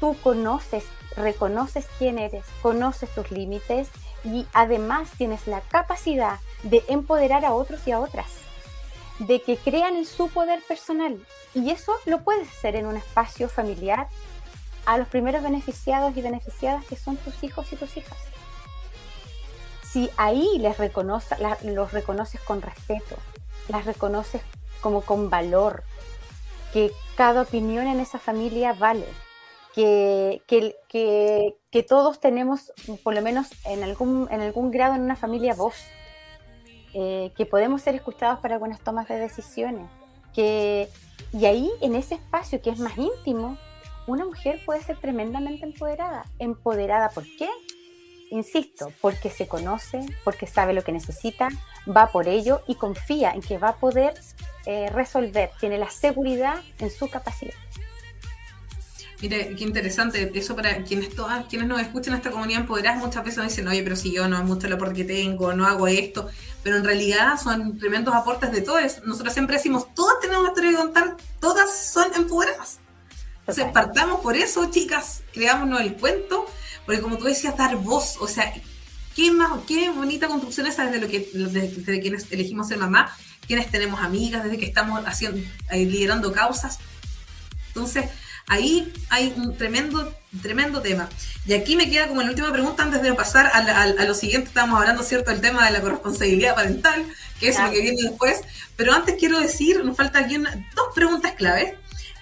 [0.00, 0.84] tú conoces,
[1.16, 3.88] reconoces quién eres, conoces tus límites
[4.24, 8.26] y además tienes la capacidad de empoderar a otros y a otras,
[9.18, 11.24] de que crean en su poder personal.
[11.54, 14.08] Y eso lo puedes hacer en un espacio familiar
[14.86, 18.18] a los primeros beneficiados y beneficiadas que son tus hijos y tus hijas.
[19.82, 23.16] Si ahí les reconoce, los reconoces con respeto,
[23.68, 24.42] las reconoces
[24.80, 25.84] como con valor,
[26.72, 29.06] que cada opinión en esa familia vale,
[29.74, 32.72] que, que, todos tenemos,
[33.02, 35.76] por lo menos en algún, en algún grado en una familia, voz,
[36.94, 39.88] eh, que podemos ser escuchados para algunas tomas de decisiones,
[40.32, 40.88] que,
[41.32, 43.58] y ahí, en ese espacio que es más íntimo,
[44.06, 46.24] una mujer puede ser tremendamente empoderada.
[46.38, 47.48] ¿Empoderada por qué?
[48.30, 51.48] Insisto, porque se conoce, porque sabe lo que necesita,
[51.88, 54.14] va por ello y confía en que va a poder
[54.66, 57.54] eh, resolver, tiene la seguridad en su capacidad.
[59.20, 63.38] Mire, qué interesante, eso para quienes todas, quienes nos escuchan esta comunidad empoderadas muchas veces
[63.38, 65.86] nos dicen, oye, pero si yo no es mucho el aporte que tengo, no hago
[65.86, 66.28] esto,
[66.62, 69.02] pero en realidad son tremendos aportes de todos.
[69.04, 72.80] Nosotros siempre decimos, todas tenemos una historia que contar, todas son empoderadas.
[73.40, 76.46] Entonces, partamos por eso, chicas, creámonos el cuento,
[76.86, 78.52] porque como tú decías, dar voz, o sea,
[79.14, 83.14] qué más, qué bonita construcción esa desde lo que, desde quienes elegimos ser mamá,
[83.46, 85.38] quienes tenemos amigas, desde que estamos haciendo,
[85.70, 86.78] eh, liderando causas.
[87.68, 88.06] Entonces,
[88.46, 91.08] ahí hay un tremendo, tremendo tema.
[91.46, 94.48] Y aquí me queda como la última pregunta antes de pasar a, lo siguiente.
[94.48, 97.04] Estábamos hablando, ¿cierto?, del tema de la corresponsabilidad parental,
[97.40, 98.40] que es lo que viene después.
[98.76, 101.74] Pero antes quiero decir, nos falta aquí dos preguntas claves.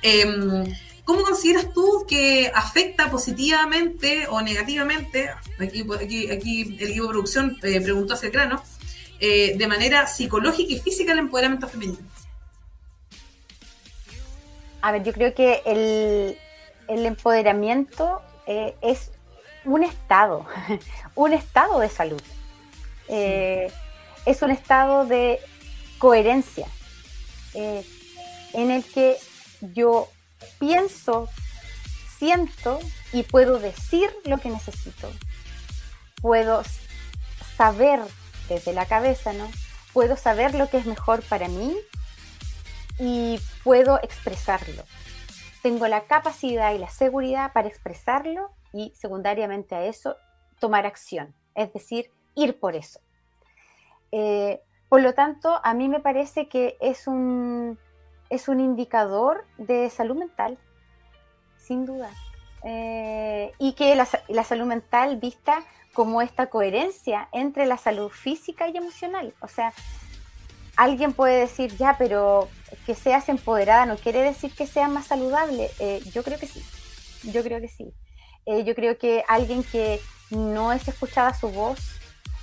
[0.03, 0.65] Em,
[1.05, 5.31] ¿Cómo consideras tú que afecta positivamente o negativamente?
[5.59, 8.63] Aquí, aquí, aquí el equipo de producción eh, preguntó hacia el grano.
[9.25, 11.99] Eh, de manera psicológica y física el empoderamiento femenino?
[14.83, 16.39] A ver, yo creo que el,
[16.89, 19.13] el empoderamiento eh, es
[19.65, 20.45] un estado,
[21.15, 22.23] un estado de salud.
[23.09, 23.73] Eh,
[24.27, 25.41] es un estado de
[25.99, 26.67] coherencia
[27.55, 29.19] en el que
[29.61, 30.09] yo
[30.59, 31.29] pienso,
[32.19, 32.81] siento
[33.13, 35.11] y puedo decir lo que necesito.
[36.21, 36.63] Puedo
[37.57, 38.01] saber
[38.49, 39.51] desde la cabeza, ¿no?
[39.93, 41.77] Puedo saber lo que es mejor para mí
[42.99, 44.83] y puedo expresarlo.
[45.63, 50.17] Tengo la capacidad y la seguridad para expresarlo y secundariamente a eso
[50.59, 53.01] tomar acción, es decir, ir por eso.
[54.11, 57.79] Eh, por lo tanto, a mí me parece que es un,
[58.31, 60.59] es un indicador de salud mental,
[61.59, 62.11] sin duda.
[62.65, 68.69] Eh, y que la, la salud mental vista como esta coherencia entre la salud física
[68.69, 69.35] y emocional.
[69.41, 69.73] O sea,
[70.77, 72.49] alguien puede decir, ya, pero
[72.87, 75.71] que seas empoderada no quiere decir que seas más saludable.
[75.79, 76.63] Eh, yo creo que sí,
[77.25, 77.93] yo creo que sí.
[78.47, 81.79] Eh, yo creo que alguien que no es escuchada su voz,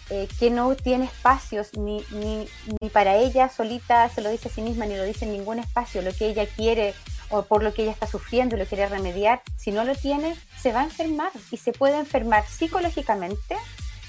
[0.09, 2.47] eh, que no tiene espacios ni, ni,
[2.81, 5.59] ni, para ella solita se lo dice a sí misma, ni lo dice en ningún
[5.59, 6.93] espacio, lo que ella quiere
[7.29, 10.35] o por lo que ella está sufriendo y lo quiere remediar, si no lo tiene,
[10.59, 13.55] se va a enfermar y se puede enfermar psicológicamente,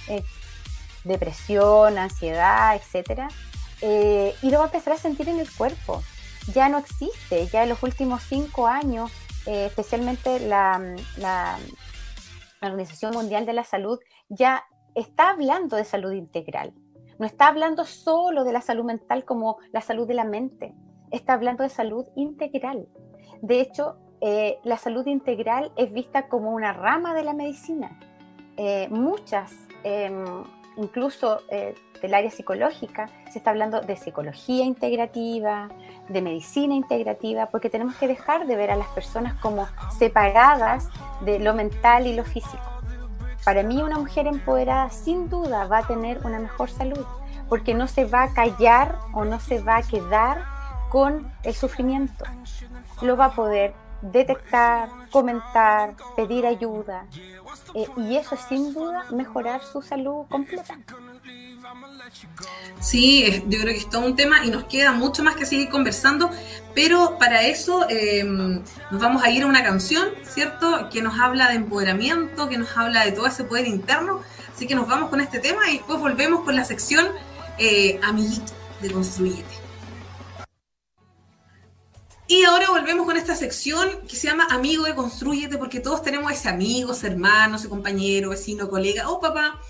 [0.08, 0.24] eh,
[1.04, 3.28] depresión, ansiedad, etcétera,
[3.82, 6.02] eh, y lo va a empezar a sentir en el cuerpo.
[6.54, 9.10] Ya no existe, ya en los últimos cinco años,
[9.46, 10.80] eh, especialmente la,
[11.16, 11.58] la,
[12.62, 13.98] Organización Mundial de la Salud,
[14.28, 16.74] ya está hablando de salud integral.
[17.18, 20.74] No está hablando solo de la salud mental como la salud de la mente,
[21.10, 22.86] está hablando de salud integral.
[23.40, 27.98] De hecho, eh, la salud integral es vista como una rama de la medicina.
[28.58, 30.44] Eh, muchas em,
[30.76, 31.40] incluso
[32.00, 35.68] del área psicológica, se está hablando de psicología integrativa,
[36.08, 39.66] de medicina integrativa, porque tenemos que dejar de ver a las personas como
[39.98, 40.88] separadas
[41.24, 42.62] de lo mental y lo físico.
[43.44, 47.04] Para mí una mujer empoderada sin duda va a tener una mejor salud,
[47.48, 50.44] porque no se va a callar o no se va a quedar
[50.90, 52.24] con el sufrimiento.
[53.00, 57.06] Lo va a poder detectar, comentar, pedir ayuda.
[57.74, 60.78] Eh, y eso es sin duda mejorar su salud completa.
[62.80, 65.68] Sí, yo creo que es todo un tema y nos queda mucho más que seguir
[65.68, 66.30] conversando,
[66.74, 70.88] pero para eso eh, nos vamos a ir a una canción, ¿cierto?
[70.90, 74.22] Que nos habla de empoderamiento, que nos habla de todo ese poder interno.
[74.54, 77.06] Así que nos vamos con este tema y después volvemos con la sección
[77.58, 79.60] eh, Amiguito de Construyete.
[82.28, 86.32] Y ahora volvemos con esta sección que se llama Amigo de Construyete, porque todos tenemos
[86.32, 89.60] ese amigo, ese hermano, ese compañero, vecino, colega o papá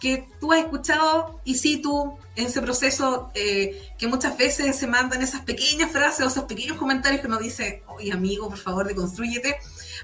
[0.00, 4.86] que tú has escuchado y sí tú en ese proceso eh, que muchas veces se
[4.86, 8.86] mandan esas pequeñas frases o esos pequeños comentarios que nos dice, oye amigo, por favor,
[8.86, 9.56] deconstrúyete.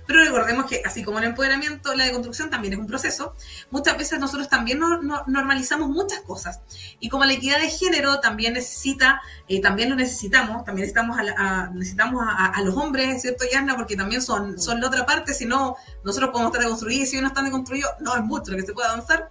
[0.07, 3.35] Pero recordemos que así como el empoderamiento, la deconstrucción también es un proceso.
[3.71, 4.81] Muchas veces nosotros también
[5.27, 6.61] normalizamos muchas cosas.
[6.99, 11.71] Y como la equidad de género también necesita, eh, también lo necesitamos, también necesitamos a,
[11.75, 13.77] necesitamos a, los hombres, ¿cierto, Yasna?
[13.77, 17.21] Porque también son, son la otra parte, si no, nosotros podemos estar deconstruidos y si
[17.21, 19.29] no están deconstruidos, no es mucho lo que se puede avanzar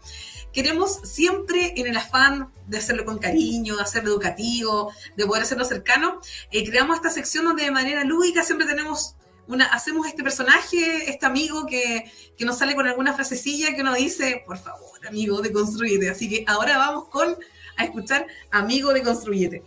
[0.53, 5.65] queremos siempre en el afán de hacerlo con cariño, de hacerlo educativo, de poder hacerlo
[5.65, 6.19] cercano,
[6.51, 9.15] eh, creamos esta sección donde de manera lúdica siempre tenemos
[9.47, 13.97] una, hacemos este personaje, este amigo que, que nos sale con alguna frasecilla que nos
[13.97, 16.09] dice, por favor, amigo, deconstruyete.
[16.09, 17.35] Así que ahora vamos con
[17.77, 19.63] a escuchar Amigo, deconstruyete.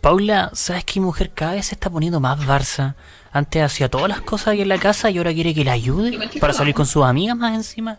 [0.00, 2.94] Paula, ¿sabes qué mujer cada vez se está poniendo más Barça?
[3.32, 6.16] Antes hacía todas las cosas aquí en la casa y ahora quiere que la ayude
[6.38, 7.98] para salir con sus amigas más encima.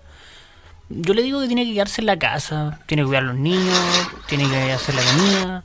[0.89, 3.36] Yo le digo que tiene que quedarse en la casa, tiene que cuidar a los
[3.36, 3.78] niños,
[4.28, 5.63] tiene que hacer la comida.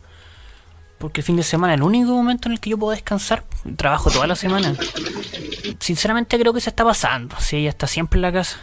[0.98, 3.44] Porque el fin de semana es el único momento en el que yo puedo descansar.
[3.76, 4.76] Trabajo toda la semana.
[5.80, 7.37] Sinceramente creo que se está pasando.
[7.40, 8.58] Si ella está siempre en la casa.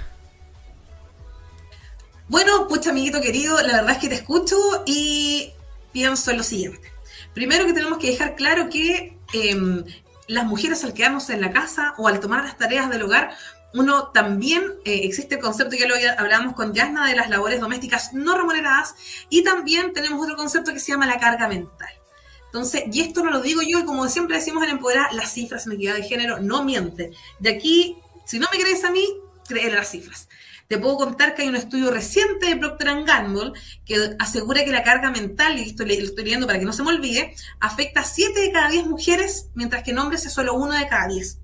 [2.30, 5.52] Bueno, pues amiguito querido, la verdad es que te escucho y
[5.92, 6.92] pienso en lo siguiente.
[7.34, 9.84] Primero que tenemos que dejar claro que em,
[10.28, 13.32] las mujeres al quedarnos en la casa o al tomar las tareas del hogar,
[13.74, 18.14] uno también eh, existe el concepto, ya lo hablábamos con Yasna, de las labores domésticas
[18.14, 18.96] no remuneradas,
[19.30, 21.90] y también tenemos otro concepto que se llama la carga mental.
[22.46, 25.68] Entonces, y esto no lo digo yo, y como siempre decimos en Empoderar, las cifras
[25.68, 27.14] en equidad de género no mienten.
[27.38, 29.06] De aquí, si no me crees a mí,
[29.48, 30.28] creer las cifras.
[30.68, 33.54] Te puedo contar que hay un estudio reciente de Procter Gamble
[33.86, 36.84] que asegura que la carga mental, y esto lo estoy leyendo para que no se
[36.84, 40.54] me olvide, afecta a 7 de cada 10 mujeres, mientras que en hombres es solo
[40.56, 41.40] 1 de cada 10.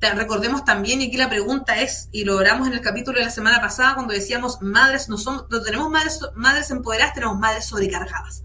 [0.00, 3.30] Recordemos también, y aquí la pregunta es, y lo oramos en el capítulo de la
[3.30, 8.42] semana pasada, cuando decíamos madres, no somos, no tenemos madres, madres empoderadas, tenemos madres sobrecargadas.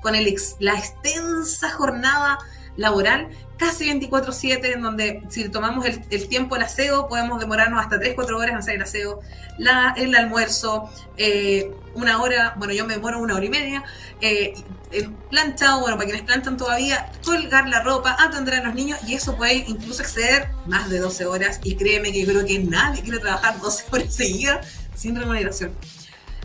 [0.00, 2.38] Con el, la extensa jornada
[2.76, 3.28] laboral
[3.62, 8.50] casi 24/7, en donde si tomamos el, tiempo del aseo, podemos demorarnos hasta 3-4 horas
[8.50, 9.20] en hacer el aseo,
[9.96, 13.84] el almuerzo, eh, una hora, bueno, yo me demoro una hora y media,
[14.20, 14.54] eh,
[14.90, 19.14] el planchado, bueno, para quienes planchan todavía, colgar la ropa, atender a los niños, y
[19.14, 23.02] eso puede incluso exceder más de 12 horas, y créeme que yo creo que nadie
[23.02, 25.72] quiere trabajar 12 horas seguidas sin remuneración.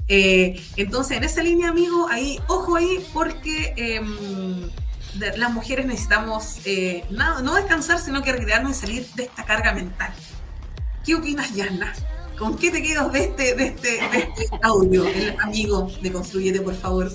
[0.08, 4.70] Eh, entonces, en esa línea, amigo, ahí, ojo ahí, porque em,
[5.16, 10.12] las mujeres necesitamos eh, no, descansar, sino que recrearnos y salir de esta carga mental.
[11.06, 11.94] ¿Qué opinas, Yana?
[12.38, 16.62] ¿Con qué te quedas de este, de este, de este audio, el amigo de Construyete,
[16.62, 17.12] por favor?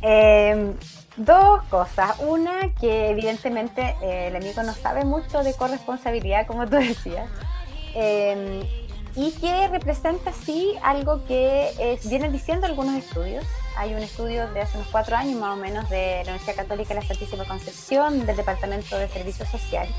[0.00, 0.74] Em,
[1.16, 2.16] dos cosas.
[2.20, 7.28] Una, que evidentemente eh, el amigo no sabe mucho de corresponsabilidad, como tú decías.
[7.94, 8.62] Em,
[9.16, 13.44] y que representa sí algo que vienen diciendo algunos estudios,
[13.76, 16.94] hay un estudio de hace unos cuatro años más o menos de la Universidad Católica
[16.94, 19.94] de la Santísima Concepción, del Departamento de Servicios Sociales,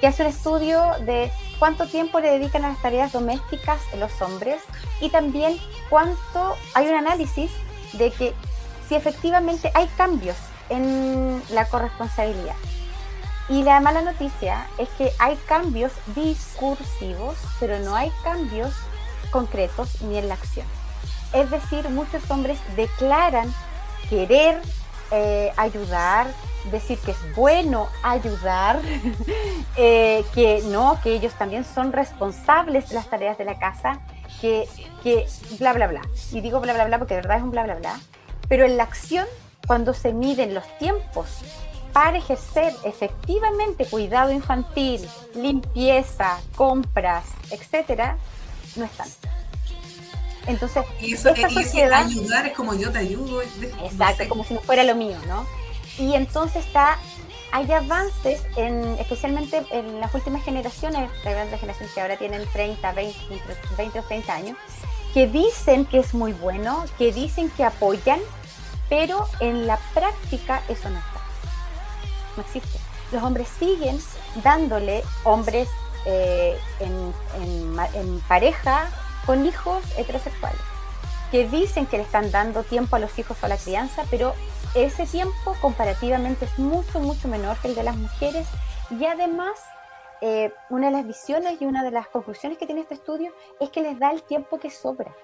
[0.00, 4.62] que hace un estudio de cuánto tiempo le dedican a las tareas domésticas los hombres
[5.00, 7.50] y también cuánto hay un análisis
[7.94, 8.34] de que
[8.88, 10.36] si efectivamente hay cambios
[10.68, 12.56] en la corresponsabilidad.
[13.48, 18.74] Y la mala noticia es que hay cambios discursivos, pero no hay cambios
[19.30, 20.66] concretos ni en la acción.
[21.32, 23.52] Es decir, muchos hombres declaran
[24.08, 24.60] querer
[25.10, 26.28] eh, ayudar,
[26.70, 28.80] decir que es bueno ayudar,
[29.76, 34.00] eh, que no, que ellos también son responsables de las tareas de la casa,
[34.40, 34.68] que,
[35.02, 35.26] que
[35.58, 36.02] bla, bla, bla.
[36.32, 38.00] Y digo bla, bla, bla porque de verdad es un bla, bla, bla.
[38.48, 39.26] Pero en la acción,
[39.66, 41.42] cuando se miden los tiempos
[41.92, 48.18] para ejercer efectivamente cuidado infantil, limpieza, compras, etcétera,
[48.76, 49.08] no están.
[50.46, 53.42] Entonces, y eso, esta y sociedad, ayudar es como yo te ayudo.
[53.42, 54.28] es de- no exacto, sé.
[54.28, 55.46] como si no fuera lo mío, ¿no?
[55.98, 56.98] Y entonces está,
[57.52, 62.92] hay avances, en, especialmente en las últimas generaciones, la gran generación que ahora tienen 30,
[62.92, 63.18] 20,
[63.76, 64.56] 20 o 30 años,
[65.14, 68.20] que dicen que es muy bueno, que dicen que apoyan,
[68.88, 71.20] pero en la práctica eso no está.
[72.36, 72.78] No existe.
[73.10, 73.98] Los hombres siguen
[74.44, 75.68] dándole hombres
[76.04, 78.90] eh, en, en en pareja
[79.26, 80.60] con hijos heterosexuales,
[81.30, 84.34] que dicen que le están dando tiempo a los hijos o a la crianza, pero
[84.74, 88.46] ese tiempo comparativamente es mucho, mucho menor que el de las mujeres
[88.90, 89.58] y además
[90.20, 93.70] eh, una de las visiones y una de las conclusiones que tiene este estudio es
[93.70, 95.14] que les da el tiempo que sobra.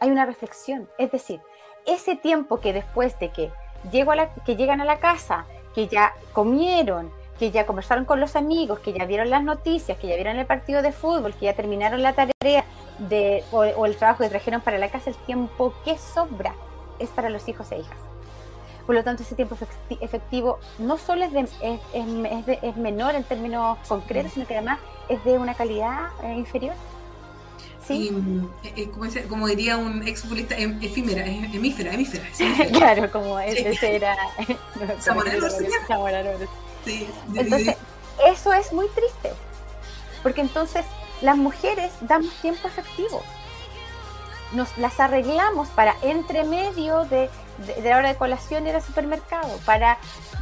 [0.00, 1.40] Hay una reflexión, es decir,
[1.86, 3.50] ese tiempo que después de que,
[3.90, 8.36] llego a que llegan a la casa, que ya comieron, que ya conversaron con los
[8.36, 11.54] amigos, que ya vieron las noticias, que ya vieron el partido de fútbol, que ya
[11.54, 12.64] terminaron la tarea
[13.08, 16.54] de, o, o el trabajo que trajeron para la casa, el tiempo que sobra
[16.98, 17.98] es para los hijos e hijas.
[18.86, 22.76] Por lo tanto, ese tiempo efecti- efectivo no solo es, de- es, es- de- es
[22.76, 26.74] menor en términos concretos, sino que además es de una calidad eh, inferior.
[27.88, 28.10] Y, ¿Sí?
[28.12, 32.24] mm, eh, eh, como, como diría un exfutbolista, em- efímera, em- hemífera, hemífera.
[32.72, 33.64] claro, como es- Sí.
[33.66, 34.16] ese era.
[37.34, 37.76] no Entonces,
[38.26, 39.32] eso es muy triste,
[40.22, 40.84] porque entonces
[41.22, 43.22] las mujeres damos tiempo efectivo.
[44.52, 47.30] Nos las arreglamos para entre medio de,
[47.66, 49.96] de- de la hora de colación ir al supermercado, para,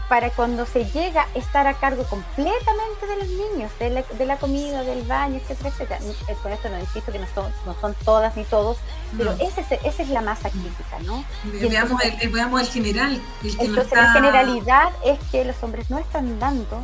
[0.09, 4.37] para cuando se llega estar a cargo completamente de los niños, de la, de la
[4.37, 6.01] comida, del baño, etcétera, etcétera.
[6.27, 8.79] Eh, Con esto no insisto que no son, no son todas ni todos,
[9.17, 9.45] pero no.
[9.45, 11.25] esa es, esa es la masa crítica, ¿no?
[11.45, 13.23] Ve- veamos, el, el- veamos el general.
[13.45, 16.81] El que no Entonces, la está- generalidad es que los hombres no están dando,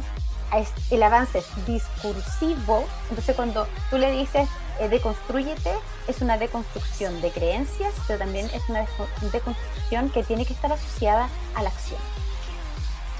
[0.90, 2.86] el avance es discursivo.
[3.10, 4.48] Entonces, cuando tú le dices
[4.80, 5.72] eh, deconstrúyete,
[6.06, 10.70] es una deconstrucción de creencias, pero también es una deco- deconstrucción que tiene que estar
[10.72, 11.98] asociada a la acción.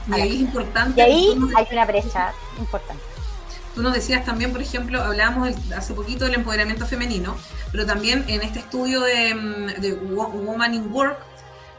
[0.09, 1.01] Y ahí es importante.
[1.01, 3.03] Y ahí hay una brecha importante.
[3.75, 7.37] Tú nos decías también, por ejemplo, hablábamos el- hace poquito del empoderamiento femenino,
[7.73, 11.19] pero también en este estudio de, mm, de Wo- Woman in Work,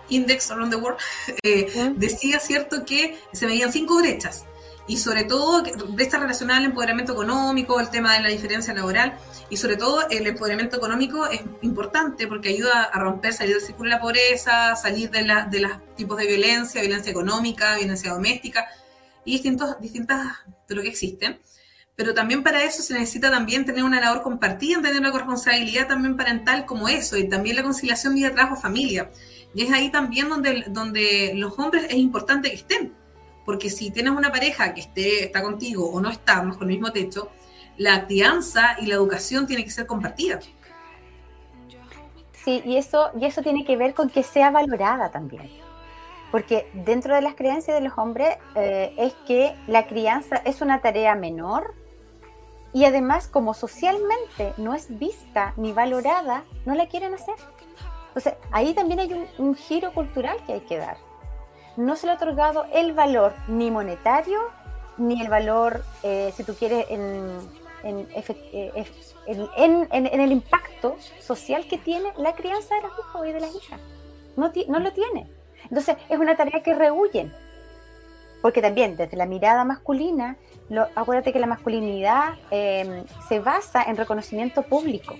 [0.09, 0.97] Index Around the World,
[1.43, 1.99] eh, ¿Mm?
[1.99, 4.45] decía, ¿cierto?, que se veían cinco brechas.
[4.87, 9.17] Y sobre todo, que- brechas relacionadas al empoderamiento económico, el tema de la diferencia laboral,
[9.49, 13.89] y sobre todo el empoderamiento económico es importante porque ayuda a romper, salir del círculo
[13.89, 18.67] de la pobreza, salir de, la, de los tipos de violencia, violencia económica, violencia doméstica,
[19.25, 21.39] y distintos, distintas de lo que existen
[21.97, 26.15] pero también para eso se necesita también tener una labor compartida, tener una corresponsabilidad también
[26.15, 29.09] parental como eso, y también la conciliación vida, trabajo, familia.
[29.55, 32.93] Y es ahí también donde, donde los hombres es importante que estén,
[33.47, 36.91] porque si tienes una pareja que esté, está contigo o no está bajo el mismo
[36.91, 37.29] techo,
[37.77, 40.41] la crianza y la educación tiene que ser compartida.
[42.33, 45.49] Sí, y eso, y eso tiene que ver con que sea valorada también.
[46.29, 50.81] Porque dentro de las creencias de los hombres eh, es que la crianza es una
[50.81, 51.73] tarea menor
[52.73, 57.35] y además como socialmente no es vista ni valorada, no la quieren hacer.
[58.09, 61.06] Entonces ahí también hay un giro cultural que hay que dar.
[61.77, 64.39] No se le ha otorgado el valor ni monetario
[64.97, 67.39] ni el valor, eh, si tú quieres, eh,
[69.27, 73.79] en- el impacto social que tiene la crianza de los hijos y de las hijas.
[74.35, 74.47] No,
[74.79, 75.27] lo tiene.
[75.63, 77.31] Entonces es una tarea que rehuyen.
[78.41, 80.35] Porque también desde la mirada masculina,
[80.69, 85.15] lo- acuérdate que la masculinidad eh, se basa en reconocimiento público.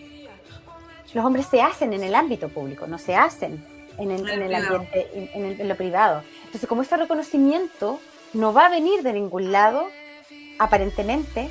[1.13, 3.63] Los hombres se hacen en el ámbito público, no se hacen
[3.97, 6.23] en el, en el ambiente, en, el- en lo privado.
[6.45, 7.99] Entonces, como este reconocimiento
[8.33, 9.87] no va a venir de ningún lado,
[10.59, 11.49] aparentemente,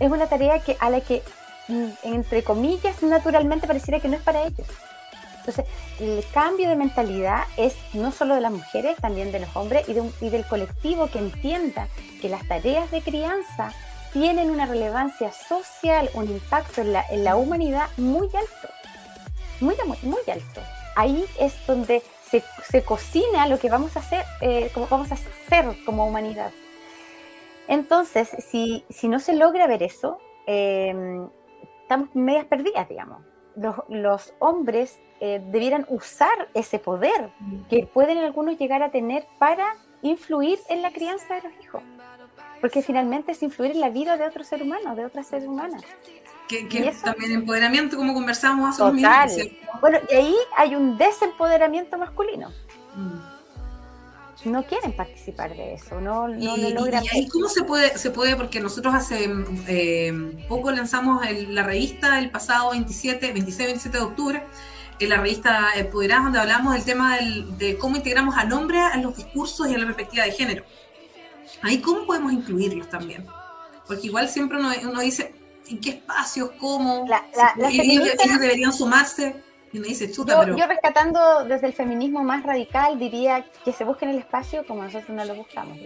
[0.00, 1.22] es una tarea que, a la que,
[1.68, 4.66] mm, entre comillas, naturalmente pareciera que no es para ellos.
[5.38, 5.64] Entonces,
[5.98, 9.92] el cambio de mentalidad es no solo de las mujeres, también de los hombres y,
[9.94, 11.88] de un- y del colectivo que entienda
[12.20, 13.72] que las tareas de crianza
[14.12, 18.68] tienen una relevancia social, un impacto en la, en la humanidad muy alto,
[19.60, 20.60] muy, muy, muy alto.
[20.94, 25.16] Ahí es donde se, se cocina lo que vamos a hacer, eh, como vamos a
[25.84, 26.50] como humanidad.
[27.68, 30.94] Entonces, si, si no se logra ver eso, eh,
[31.82, 33.22] estamos medias perdidas, digamos.
[33.54, 37.30] Los, los hombres eh, debieran usar ese poder
[37.68, 41.82] que pueden algunos llegar a tener para influir en la crianza de los hijos.
[42.62, 45.78] Porque finalmente es influir en la vida de otro ser humano, de otra ser humana.
[46.48, 46.62] Que,
[47.04, 49.28] también empoderamiento, como conversábamos hace unos Total.
[49.28, 49.34] minutos.
[49.34, 49.78] ¿cierto?
[49.80, 52.48] Bueno, y ahí hay un desempoderamiento masculino.
[52.94, 54.50] Mm.
[54.50, 57.04] No quieren participar de eso, no, no Y, lo y- logran.
[57.04, 59.28] y ahí cómo se puede, se puede, porque nosotros hace
[59.68, 64.42] eh, poco lanzamos el- la revista el pasado 27, 26, 27 de octubre,
[64.98, 69.16] en la revista Empoderadas, donde hablamos del tema de cómo integramos al hombre en los
[69.16, 70.64] discursos y en la perspectiva de género.
[71.60, 73.26] Ahí, ¿cómo podemos incluirlos también?
[73.86, 75.34] Porque igual siempre uno, dice,
[75.68, 76.50] ¿en qué espacios?
[76.58, 77.06] ¿Cómo?
[77.58, 78.08] ellos,
[78.40, 79.36] deberían sumarse.
[79.72, 80.56] Y uno dice, chuta, yo, pero...
[80.56, 85.10] yo rescatando desde el feminismo más radical, diría que se busquen el espacio como nosotros
[85.10, 85.78] no lo buscamos.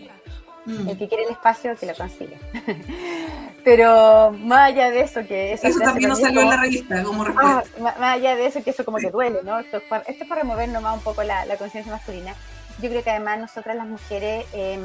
[0.66, 0.88] Mm.
[0.88, 2.36] El que quiere el espacio, que lo consiga.
[3.64, 7.26] Pero más allá de eso, que eso, también nos salió en la revista como ah,
[7.26, 7.80] respuesta.
[7.80, 9.60] más, allá de eso, que eso como que duele, ¿no?
[9.60, 12.34] Esto es para, esto es para remover nomás un poco la, la conciencia masculina.
[12.82, 14.82] Yo creo que además nosotras las mujeres em,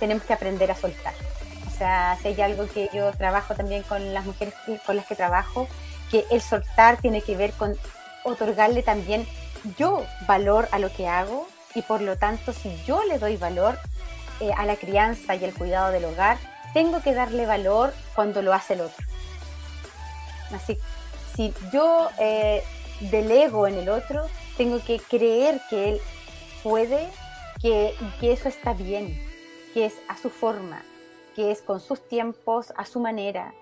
[0.00, 1.14] tenemos que aprender a soltar.
[1.68, 5.14] O sea, si hay algo que yo trabajo también con las mujeres con las que
[5.14, 5.68] trabajo,
[6.10, 7.76] que el soltar tiene que ver con
[8.24, 9.26] otorgarle también
[9.78, 13.78] yo valor a lo que hago y por lo tanto si yo le doy valor
[14.40, 16.38] eh, a la crianza y el cuidado del hogar,
[16.72, 19.06] tengo que darle valor cuando lo hace el otro.
[20.54, 20.78] Así,
[21.36, 22.62] si yo eh,
[23.00, 24.26] delego en el otro,
[24.56, 26.00] tengo que creer que él
[26.62, 27.08] puede,
[27.60, 29.29] que, que eso está bien,
[29.74, 30.82] que es a su forma,
[31.34, 33.54] que es con sus tiempos, a su manera.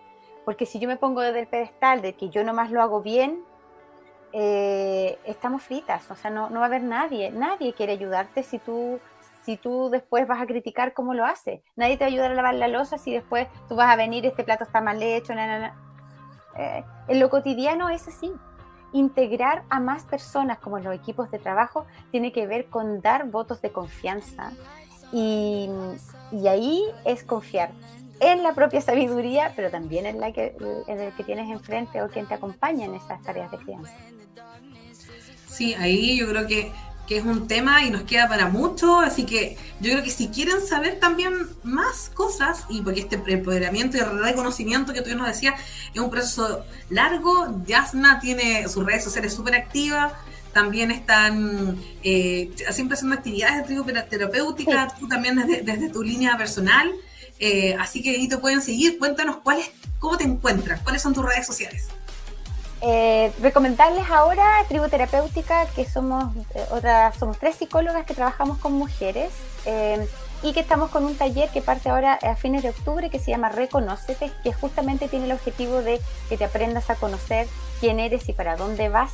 [0.45, 3.43] Porque si yo me pongo desde el pedestal de que yo nomás lo hago bien,
[4.33, 8.59] eh, estamos fritas, o sea, no, no, va a haber nadie, nadie quiere ayudarte si
[8.59, 9.01] tú
[9.49, 11.63] si tú después vas a criticar cómo lo hace.
[11.75, 14.27] Nadie te va a ayudar a lavar la losa si después tú vas a venir,
[14.27, 18.31] este plato está mal hecho, eh, en lo cotidiano es así.
[18.93, 23.63] Integrar a más personas como los equipos de trabajo tiene que ver con dar votos
[23.63, 24.53] de confianza
[25.13, 25.69] y,
[26.47, 27.71] ahí es confiar
[28.21, 30.57] en la propia sabiduría, pero también en, la que,
[30.87, 33.93] en el que tienes enfrente o quien te acompaña en esas tareas de crianza.
[35.47, 36.73] Sí, ahí yo creo que
[37.09, 40.29] que es un tema y nos queda para mucho, así que yo creo que si
[40.29, 41.33] quieren saber también
[41.65, 45.59] más cosas, y porque este empoderamiento y reconocimiento que tú nos decías
[45.95, 50.13] es un proceso largo, Yasna tiene sus redes sociales súper activas,
[50.53, 56.91] también están eh, siempre haciendo actividades de tribu terapéutica, tú también desde, tu línea personal,
[57.39, 61.25] eh, así que ahí te pueden seguir, cuéntanos cuáles, cómo te encuentras, cuáles son tus
[61.25, 61.89] redes sociales.
[62.81, 68.73] Eh, recomendarles ahora Tribu Terapéutica, que somos eh, otra, somos tres psicólogas que trabajamos con
[68.73, 69.31] mujeres
[70.43, 73.31] y que estamos con un taller que parte ahora a fines de octubre que se
[73.31, 77.49] llama Reconócete, que justamente tiene el objetivo de que te aprendas a conocer
[77.81, 79.13] quién eres y para dónde vas.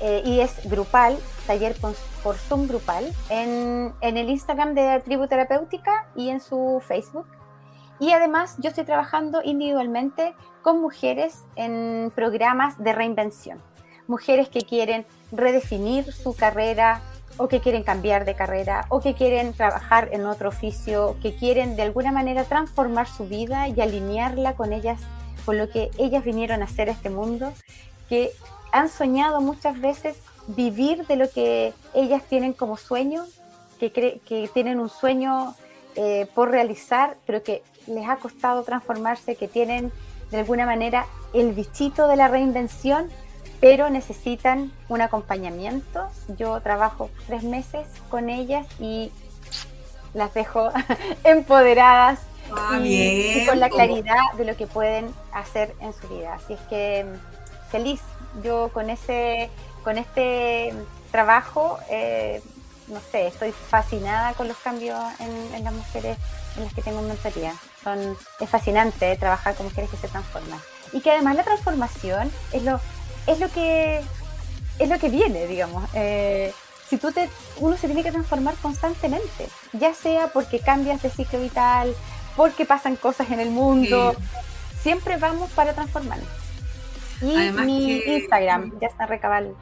[0.00, 1.74] Y es grupal, taller
[2.22, 7.26] por, Zoom grupal, en, en el Instagram de Tribu Terapéutica y en su Facebook.
[8.00, 13.60] Y además yo estoy trabajando individualmente con mujeres en programas de reinvención.
[14.06, 17.02] Mujeres que quieren redefinir su carrera
[17.36, 21.76] o que quieren cambiar de carrera o que quieren trabajar en otro oficio, que quieren
[21.76, 25.00] de alguna manera transformar su vida y alinearla con ellas,
[25.44, 27.52] con lo que ellas vinieron a hacer a este mundo,
[28.08, 28.30] que
[28.72, 30.16] han soñado muchas veces
[30.48, 33.24] vivir de lo que ellas tienen como sueño,
[33.78, 35.54] que, que tienen un sueño
[35.94, 39.92] eh, por realizar, pero que les ha costado transformarse, que tienen
[40.30, 43.08] de alguna manera el bichito de la reinvención,
[43.60, 46.08] pero necesitan un acompañamiento.
[46.36, 49.10] Yo trabajo tres meses con ellas y
[50.14, 50.70] las dejo
[51.24, 52.20] empoderadas
[52.52, 56.34] ah, y, con la claridad de lo que pueden hacer en su vida.
[56.34, 57.06] Así es que
[57.70, 58.00] feliz,
[58.42, 59.50] yo con ese,
[59.84, 60.74] con este
[61.10, 62.42] trabajo, eh,
[62.88, 66.16] no sé, estoy fascinada con los cambios en, las mujeres
[66.56, 67.54] en las que tengo mentoría.
[67.84, 70.60] Son, es fascinante trabajar con mujeres que se transforman.
[70.92, 72.80] Y que además la transformación es lo,
[73.26, 74.02] es lo que
[74.78, 75.88] es lo que viene, digamos.
[75.94, 76.52] Eh,
[76.88, 81.40] si tú te, uno se tiene que transformar constantemente, ya sea porque cambias de ciclo
[81.40, 81.94] vital,
[82.36, 84.14] porque pasan cosas en el mundo,
[84.82, 86.37] siempre vamos para transformarnos.
[87.20, 89.56] Y mi Instagram, ya está recabal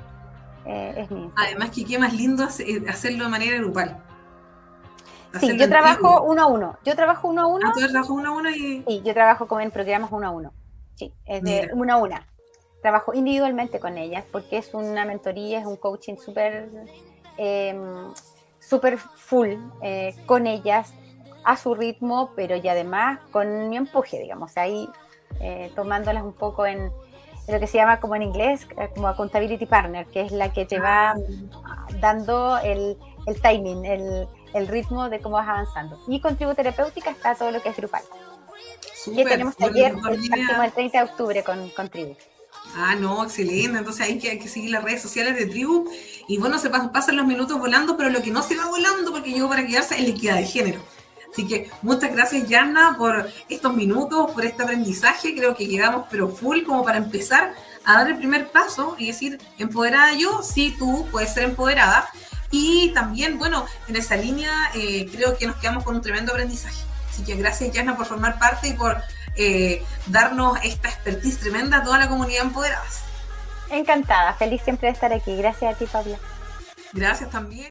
[0.67, 4.03] eh, Además que qué más lindo eh, hacerlo de manera grupal.
[5.39, 6.79] sí, yo trabajo uno a uno.
[6.85, 7.69] Yo trabajo uno a uno.
[7.69, 8.83] Ah, ¿tú trabajas uno a uno y...
[8.87, 10.53] Sí, yo trabajo con, en programas uno a uno.
[10.97, 12.27] Sí, es de uno a una.
[12.83, 16.69] Trabajo individualmente con ellas porque es una mentoría, es un coaching súper
[17.39, 17.79] eh,
[18.59, 20.95] super full eh, con ellas
[21.45, 24.89] a su ritmo, pero y además con mi empuje, digamos, ahí
[25.75, 26.91] tomándolas un poco en,
[27.49, 30.65] lo que se llama como en inglés, eh, como accountability partner, que es la que
[30.65, 31.15] te va
[32.01, 35.99] dando el, el timing, el, el, ritmo de cómo vas avanzando.
[36.09, 38.03] Y con Tribu Terapéutica está todo lo que es grupal.
[39.07, 39.95] y tenemos taller
[40.65, 42.17] el 30 de octubre con, con Tribu.
[42.75, 43.79] Ah, no, excelente.
[43.79, 45.89] Entonces hay que, hay que seguir las redes sociales de Tribu.
[46.27, 49.13] Y bueno, se pasan, pasan los minutos volando, pero lo que no se va volando,
[49.13, 50.81] porque llegó para quedarse, es la equidad de género.
[51.37, 55.35] Así que muchas gracias, Yanna, por estos minutos, por este aprendizaje.
[55.35, 57.53] Creo que quedamos pero full como para empezar
[57.85, 62.09] a dar el primer paso y decir, empoderada yo, sí, tú puedes ser empoderada.
[62.51, 66.83] Y también, bueno, en esa línea eh, creo que nos quedamos con un tremendo aprendizaje.
[67.11, 68.97] Así que gracias, Yanna, por formar parte y por
[69.37, 72.87] eh, darnos esta expertise tremenda a toda la comunidad empoderada.
[73.69, 75.37] Encantada, feliz siempre de estar aquí.
[75.37, 76.17] Gracias a ti, Pablo.
[76.95, 77.65] Gracias también.